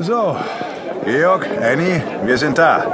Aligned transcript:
So, 0.00 0.36
Georg, 1.04 1.44
Annie, 1.60 2.00
wir 2.22 2.38
sind 2.38 2.56
da. 2.56 2.84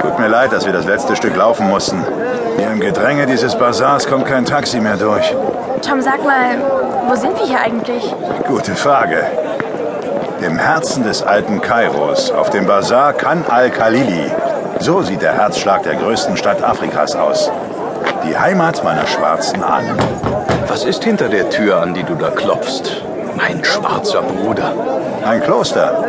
Tut 0.00 0.20
mir 0.20 0.28
leid, 0.28 0.52
dass 0.52 0.64
wir 0.66 0.72
das 0.72 0.84
letzte 0.84 1.16
Stück 1.16 1.34
laufen 1.34 1.68
mussten. 1.68 2.04
Hier 2.56 2.70
im 2.70 2.78
Gedränge 2.78 3.26
dieses 3.26 3.56
Bazars 3.56 4.06
kommt 4.06 4.26
kein 4.26 4.44
Taxi 4.44 4.78
mehr 4.78 4.96
durch. 4.96 5.34
Tom, 5.82 6.00
sag 6.00 6.24
mal, 6.24 6.56
wo 7.08 7.16
sind 7.16 7.36
wir 7.36 7.44
hier 7.44 7.60
eigentlich? 7.60 8.14
Gute 8.46 8.76
Frage. 8.76 9.26
Im 10.40 10.56
Herzen 10.58 11.02
des 11.02 11.24
alten 11.24 11.60
Kairos, 11.60 12.30
auf 12.30 12.50
dem 12.50 12.68
Bazar 12.68 13.14
Kan 13.14 13.44
al-Khalili. 13.48 14.30
So 14.78 15.02
sieht 15.02 15.22
der 15.22 15.34
Herzschlag 15.34 15.82
der 15.82 15.96
größten 15.96 16.36
Stadt 16.36 16.62
Afrikas 16.62 17.16
aus. 17.16 17.50
Die 18.24 18.38
Heimat 18.38 18.84
meiner 18.84 19.08
schwarzen 19.08 19.64
Ahnen. 19.64 19.98
Was 20.68 20.84
ist 20.84 21.02
hinter 21.02 21.28
der 21.28 21.50
Tür, 21.50 21.80
an 21.80 21.94
die 21.94 22.04
du 22.04 22.14
da 22.14 22.30
klopfst? 22.30 23.02
Mein 23.36 23.64
schwarzer 23.64 24.22
Bruder. 24.22 24.72
Ein 25.24 25.42
Kloster. 25.42 26.04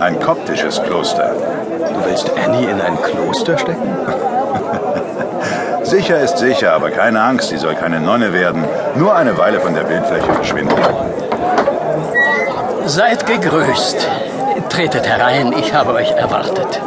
Ein 0.00 0.18
koptisches 0.20 0.82
Kloster. 0.82 1.30
Du 1.94 2.04
willst 2.04 2.30
Annie 2.36 2.68
in 2.68 2.80
ein 2.80 3.00
Kloster 3.02 3.58
stecken? 3.58 3.82
Sicher 5.82 6.20
ist 6.20 6.38
sicher, 6.38 6.72
aber 6.72 6.90
keine 6.90 7.22
Angst, 7.22 7.50
sie 7.50 7.58
soll 7.58 7.74
keine 7.74 8.00
Nonne 8.00 8.32
werden. 8.32 8.64
Nur 8.96 9.14
eine 9.14 9.36
Weile 9.36 9.60
von 9.60 9.74
der 9.74 9.84
Bildfläche 9.84 10.32
verschwinden. 10.32 10.74
Seid 12.86 13.26
gegrüßt. 13.26 14.08
Tretet 14.68 15.06
herein, 15.06 15.52
ich 15.56 15.72
habe 15.72 15.94
euch 15.94 16.10
erwartet. 16.10 16.80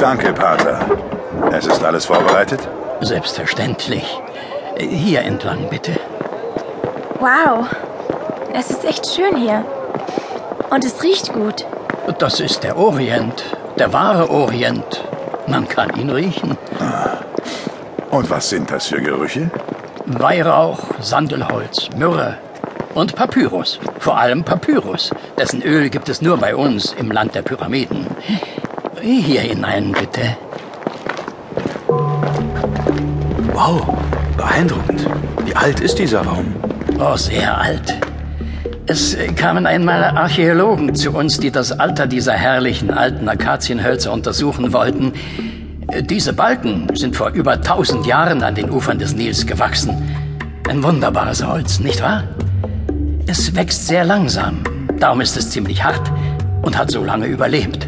Danke, 0.00 0.32
Pater. 0.32 0.78
Es 1.52 1.66
ist 1.66 1.84
alles 1.84 2.04
vorbereitet? 2.04 2.68
Selbstverständlich. 3.00 4.20
Hier 4.76 5.22
entlang, 5.22 5.68
bitte. 5.70 5.92
Wow, 7.20 7.66
es 8.52 8.70
ist 8.70 8.84
echt 8.84 9.06
schön 9.06 9.36
hier. 9.36 9.64
Und 10.74 10.84
es 10.84 11.04
riecht 11.04 11.32
gut. 11.32 11.64
Das 12.18 12.40
ist 12.40 12.64
der 12.64 12.76
Orient, 12.76 13.44
der 13.78 13.92
wahre 13.92 14.28
Orient. 14.28 15.04
Man 15.46 15.68
kann 15.68 15.94
ihn 15.96 16.10
riechen. 16.10 16.58
Und 18.10 18.28
was 18.28 18.48
sind 18.48 18.72
das 18.72 18.88
für 18.88 19.00
Gerüche? 19.00 19.52
Weihrauch, 20.04 20.80
Sandelholz, 21.00 21.90
Myrrhe 21.96 22.38
und 22.94 23.14
Papyrus. 23.14 23.78
Vor 24.00 24.18
allem 24.18 24.42
Papyrus. 24.42 25.10
Dessen 25.38 25.62
Öl 25.62 25.90
gibt 25.90 26.08
es 26.08 26.20
nur 26.20 26.38
bei 26.38 26.56
uns 26.56 26.92
im 26.94 27.12
Land 27.12 27.36
der 27.36 27.42
Pyramiden. 27.42 28.08
Hier 29.00 29.42
hinein, 29.42 29.92
bitte. 29.92 30.36
Wow, 33.52 33.96
beeindruckend. 34.36 35.06
Wie 35.44 35.54
alt 35.54 35.78
ist 35.78 36.00
dieser 36.00 36.22
Raum? 36.22 36.56
Oh, 36.98 37.16
sehr 37.16 37.56
alt. 37.56 37.94
Es 38.86 39.16
kamen 39.36 39.64
einmal 39.64 40.04
Archäologen 40.04 40.94
zu 40.94 41.12
uns, 41.12 41.40
die 41.40 41.50
das 41.50 41.72
Alter 41.72 42.06
dieser 42.06 42.34
herrlichen 42.34 42.90
alten 42.90 43.26
Akazienhölzer 43.30 44.12
untersuchen 44.12 44.74
wollten. 44.74 45.14
Diese 46.02 46.34
Balken 46.34 46.88
sind 46.94 47.16
vor 47.16 47.30
über 47.30 47.62
tausend 47.62 48.04
Jahren 48.04 48.42
an 48.42 48.54
den 48.54 48.70
Ufern 48.70 48.98
des 48.98 49.16
Nils 49.16 49.46
gewachsen. 49.46 50.02
Ein 50.68 50.82
wunderbares 50.82 51.46
Holz, 51.46 51.80
nicht 51.80 52.02
wahr? 52.02 52.24
Es 53.26 53.54
wächst 53.56 53.86
sehr 53.86 54.04
langsam, 54.04 54.58
darum 54.98 55.22
ist 55.22 55.38
es 55.38 55.48
ziemlich 55.48 55.82
hart 55.82 56.12
und 56.60 56.76
hat 56.76 56.90
so 56.90 57.02
lange 57.02 57.26
überlebt. 57.26 57.86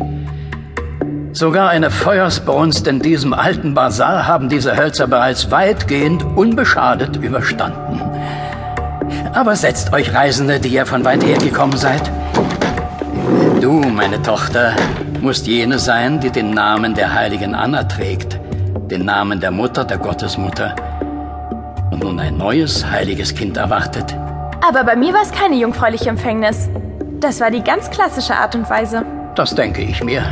Sogar 1.32 1.68
eine 1.68 1.90
Feuersbrunst 1.90 2.86
in 2.86 3.00
diesem 3.00 3.34
alten 3.34 3.74
Basar 3.74 4.26
haben 4.26 4.48
diese 4.48 4.78
Hölzer 4.78 5.06
bereits 5.06 5.50
weitgehend 5.50 6.24
unbeschadet 6.24 7.16
überstanden. 7.16 8.00
Aber 9.32 9.56
setzt 9.56 9.92
euch, 9.92 10.12
Reisende, 10.14 10.60
die 10.60 10.68
ihr 10.68 10.86
von 10.86 11.04
weit 11.04 11.24
her 11.24 11.38
gekommen 11.38 11.76
seid. 11.76 12.10
Du, 13.60 13.80
meine 13.80 14.22
Tochter, 14.22 14.74
musst 15.20 15.46
jene 15.46 15.78
sein, 15.78 16.20
die 16.20 16.30
den 16.30 16.50
Namen 16.50 16.94
der 16.94 17.14
heiligen 17.14 17.54
Anna 17.54 17.84
trägt, 17.84 18.38
den 18.90 19.04
Namen 19.04 19.40
der 19.40 19.50
Mutter, 19.50 19.84
der 19.84 19.98
Gottesmutter. 19.98 20.74
Und 21.90 22.02
nun 22.02 22.20
ein 22.20 22.36
neues 22.36 22.84
heiliges 22.88 23.34
Kind 23.34 23.56
erwartet. 23.56 24.14
Aber 24.66 24.84
bei 24.84 24.96
mir 24.96 25.12
war 25.12 25.22
es 25.22 25.32
keine 25.32 25.56
jungfräuliche 25.56 26.08
Empfängnis. 26.08 26.68
Das 27.20 27.40
war 27.40 27.50
die 27.50 27.62
ganz 27.62 27.90
klassische 27.90 28.34
Art 28.34 28.54
und 28.54 28.68
Weise. 28.68 29.04
Das 29.34 29.54
denke 29.54 29.82
ich 29.82 30.02
mir. 30.02 30.22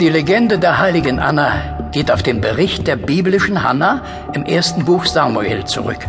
Die 0.00 0.08
Legende 0.08 0.58
der 0.58 0.78
heiligen 0.78 1.18
Anna 1.18 1.88
geht 1.92 2.10
auf 2.10 2.22
den 2.22 2.40
Bericht 2.40 2.86
der 2.88 2.96
biblischen 2.96 3.62
Hannah 3.62 4.02
im 4.32 4.44
ersten 4.44 4.84
Buch 4.84 5.06
Samuel 5.06 5.64
zurück. 5.64 6.08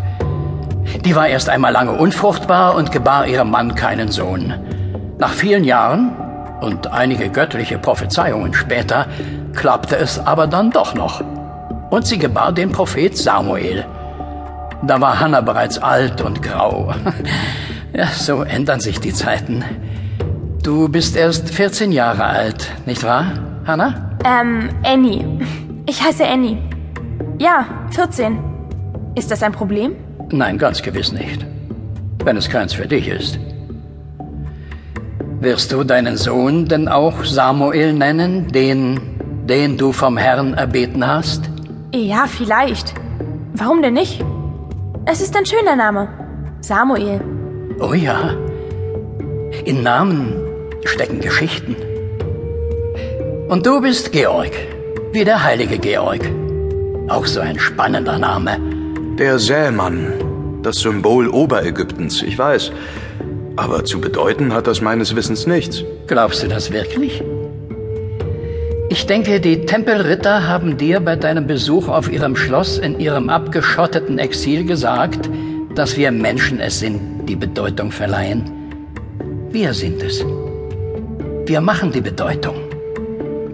Die 1.04 1.16
war 1.16 1.28
erst 1.28 1.50
einmal 1.50 1.72
lange 1.72 1.92
unfruchtbar 1.92 2.76
und 2.76 2.92
gebar 2.92 3.28
ihrem 3.28 3.52
Mann 3.52 3.76
keinen 3.76 4.10
Sohn. 4.12 4.54
Nach 5.18 5.32
vielen 5.32 5.64
Jahren 5.64 6.16
und 6.62 6.88
einige 6.92 7.30
göttliche 7.30 7.78
Prophezeiungen 7.78 8.54
später 8.54 9.08
klappte 9.54 9.98
es 9.98 10.20
aber 10.20 10.48
dann 10.48 10.72
doch 10.72 10.96
noch. 10.96 11.24
Und 11.90 12.06
sie 12.06 12.18
gebar 12.18 12.52
den 12.52 12.72
Prophet 12.72 13.16
Samuel. 13.18 13.86
Da 14.84 15.00
war 15.02 15.20
Hannah 15.20 15.42
bereits 15.42 15.78
alt 15.78 16.22
und 16.22 16.42
grau. 16.42 16.94
Ja, 17.94 18.08
so 18.08 18.44
ändern 18.44 18.82
sich 18.82 19.00
die 19.00 19.14
Zeiten. 19.14 19.64
Du 20.62 20.90
bist 20.90 21.16
erst 21.16 21.50
14 21.50 21.94
Jahre 21.94 22.26
alt, 22.26 22.70
nicht 22.86 23.06
wahr, 23.06 23.26
Hannah? 23.66 24.18
Ähm, 24.26 24.68
Annie. 24.84 25.24
Ich 25.86 26.04
heiße 26.04 26.28
Annie. 26.28 26.58
Ja, 27.40 27.66
14. 27.92 28.38
Ist 29.16 29.32
das 29.32 29.44
ein 29.44 29.54
Problem? 29.54 29.96
Nein, 30.32 30.58
ganz 30.58 30.82
gewiss 30.82 31.12
nicht. 31.12 31.46
Wenn 32.24 32.38
es 32.38 32.50
keins 32.50 32.74
für 32.74 32.88
dich 32.88 33.08
ist. 33.08 33.40
Wirst 35.40 35.72
du 35.72 35.84
deinen 35.84 36.18
Sohn 36.18 36.66
denn 36.66 36.88
auch 36.88 37.24
Samuel 37.24 37.94
nennen, 37.94 38.48
den, 38.48 39.00
den 39.46 39.78
du 39.78 39.92
vom 39.92 40.18
Herrn 40.18 40.56
erbeten 40.56 41.06
hast? 41.06 41.50
Ja, 41.94 42.26
vielleicht. 42.28 42.94
Warum 43.54 43.82
denn 43.82 43.94
nicht? 43.94 44.24
Es 45.06 45.22
ist 45.22 45.36
ein 45.38 45.46
schöner 45.46 45.76
Name. 45.76 46.08
Samuel. 46.62 47.22
Oh 47.80 47.94
ja. 47.94 48.34
In 49.66 49.84
Namen 49.84 50.34
stecken 50.86 51.20
Geschichten. 51.20 51.76
Und 53.48 53.68
du 53.68 53.82
bist 53.82 54.12
Georg, 54.12 54.52
wie 55.12 55.24
der 55.24 55.44
heilige 55.44 55.78
Georg. 55.78 56.22
Auch 57.08 57.28
so 57.28 57.40
ein 57.40 57.60
spannender 57.60 58.18
Name. 58.18 58.58
Der 59.18 59.40
Sämann, 59.40 60.12
das 60.62 60.80
Symbol 60.80 61.30
Oberägyptens, 61.30 62.22
ich 62.22 62.38
weiß. 62.38 62.74
Aber 63.56 63.86
zu 63.86 64.02
bedeuten 64.02 64.54
hat 64.54 64.68
das 64.68 64.82
meines 64.82 65.16
Wissens 65.16 65.48
nichts. 65.48 65.86
Glaubst 66.08 66.44
du 66.44 66.50
das 66.50 66.70
wirklich? 66.74 67.24
Ich 68.90 69.08
denke, 69.08 69.40
die 69.40 69.66
Tempelritter 69.66 70.50
haben 70.50 70.76
dir 70.76 71.00
bei 71.00 71.16
deinem 71.16 71.48
Besuch 71.48 71.88
auf 71.88 72.12
ihrem 72.12 72.36
Schloss 72.36 72.78
in 72.78 73.00
ihrem 73.00 73.30
abgeschotteten 73.30 74.20
Exil 74.20 74.66
gesagt, 74.66 75.30
dass 75.76 75.96
wir 75.96 76.12
Menschen 76.12 76.60
es 76.60 76.80
sind, 76.80 77.26
die 77.30 77.38
Bedeutung 77.38 77.92
verleihen. 77.92 78.52
Wir 79.50 79.74
sind 79.74 80.04
es. 80.04 80.26
Wir 81.46 81.62
machen 81.62 81.94
die 81.94 82.02
Bedeutung, 82.02 82.56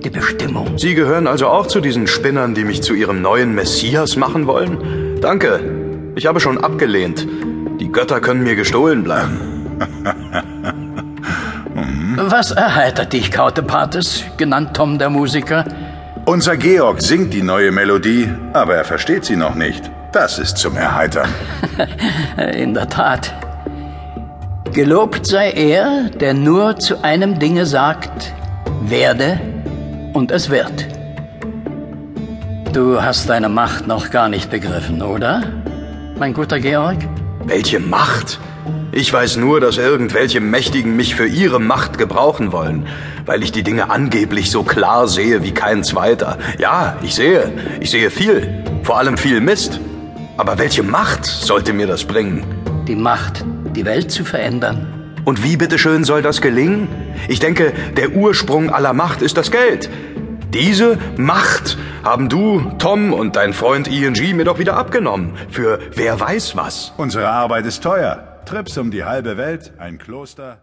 die 0.03 0.09
Bestimmung. 0.09 0.75
Sie 0.79 0.95
gehören 0.95 1.27
also 1.27 1.49
auch 1.49 1.67
zu 1.67 1.81
diesen 1.81 2.07
Spinnern, 2.07 2.55
die 2.55 2.63
mich 2.63 2.81
zu 2.81 2.95
ihrem 2.95 3.21
neuen 3.21 3.53
Messias 3.53 4.15
machen 4.15 4.47
wollen? 4.47 5.10
Danke. 5.21 5.59
Ich 6.15 6.25
habe 6.25 6.39
schon 6.39 6.57
abgelehnt. 6.57 7.27
Die 7.79 7.91
Götter 7.91 8.19
können 8.19 8.43
mir 8.43 8.55
gestohlen 8.55 9.03
bleiben. 9.03 9.39
Was 12.17 12.51
erheitert 12.51 13.13
dich, 13.13 13.31
Kautepates, 13.31 14.25
genannt 14.37 14.75
Tom 14.75 14.99
der 14.99 15.09
Musiker? 15.09 15.65
Unser 16.25 16.57
Georg 16.57 17.01
singt 17.01 17.33
die 17.33 17.41
neue 17.41 17.71
Melodie, 17.71 18.29
aber 18.53 18.75
er 18.75 18.83
versteht 18.83 19.25
sie 19.25 19.35
noch 19.35 19.55
nicht. 19.55 19.89
Das 20.11 20.39
ist 20.39 20.57
zum 20.57 20.75
Erheitern. 20.75 21.29
In 22.53 22.73
der 22.73 22.89
Tat. 22.89 23.33
Gelobt 24.73 25.25
sei 25.25 25.51
er, 25.51 26.09
der 26.09 26.33
nur 26.33 26.77
zu 26.77 27.03
einem 27.03 27.39
Dinge 27.39 27.65
sagt, 27.65 28.33
werde 28.81 29.39
und 30.13 30.31
es 30.31 30.49
wird. 30.49 30.87
Du 32.73 33.01
hast 33.01 33.27
deine 33.27 33.49
Macht 33.49 33.85
noch 33.87 34.11
gar 34.11 34.29
nicht 34.29 34.49
begriffen, 34.49 35.01
oder? 35.01 35.43
Mein 36.17 36.33
guter 36.33 36.57
Georg? 36.57 36.99
Welche 37.43 37.81
Macht? 37.81 38.39
Ich 38.93 39.11
weiß 39.11 39.35
nur, 39.35 39.59
dass 39.59 39.77
irgendwelche 39.77 40.39
Mächtigen 40.39 40.95
mich 40.95 41.15
für 41.15 41.27
ihre 41.27 41.59
Macht 41.59 41.97
gebrauchen 41.97 42.53
wollen, 42.53 42.87
weil 43.25 43.43
ich 43.43 43.51
die 43.51 43.63
Dinge 43.63 43.89
angeblich 43.89 44.51
so 44.51 44.63
klar 44.63 45.09
sehe 45.09 45.43
wie 45.43 45.51
kein 45.51 45.83
zweiter. 45.83 46.37
Ja, 46.59 46.95
ich 47.03 47.13
sehe, 47.13 47.51
ich 47.81 47.91
sehe 47.91 48.09
viel, 48.09 48.63
vor 48.83 48.97
allem 48.97 49.17
viel 49.17 49.41
Mist. 49.41 49.81
Aber 50.37 50.57
welche 50.57 50.83
Macht 50.83 51.25
sollte 51.25 51.73
mir 51.73 51.87
das 51.87 52.05
bringen? 52.05 52.45
Die 52.87 52.95
Macht, 52.95 53.43
die 53.75 53.83
Welt 53.83 54.11
zu 54.11 54.23
verändern. 54.23 54.87
Und 55.25 55.43
wie 55.43 55.57
bitteschön 55.57 56.05
soll 56.05 56.21
das 56.21 56.39
gelingen? 56.39 56.87
Ich 57.27 57.41
denke, 57.41 57.73
der 57.97 58.11
Ursprung 58.11 58.69
aller 58.69 58.93
Macht 58.93 59.21
ist 59.21 59.35
das 59.35 59.51
Geld. 59.51 59.89
Diese 60.53 60.97
Macht 61.17 61.77
haben 62.03 62.29
du, 62.29 62.71
Tom 62.79 63.13
und 63.13 63.35
dein 63.35 63.53
Freund 63.53 63.87
ING 63.87 64.35
mir 64.35 64.45
doch 64.45 64.59
wieder 64.59 64.75
abgenommen. 64.75 65.33
Für 65.49 65.79
wer 65.95 66.19
weiß 66.19 66.55
was. 66.55 66.93
Unsere 66.97 67.29
Arbeit 67.29 67.65
ist 67.65 67.83
teuer. 67.83 68.41
Trips 68.45 68.77
um 68.77 68.91
die 68.91 69.03
halbe 69.03 69.37
Welt, 69.37 69.73
ein 69.77 69.97
Kloster. 69.97 70.57